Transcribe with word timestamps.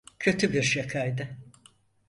Kötü 0.19 0.53
bir 0.53 0.63
şakaydı. 0.63 1.29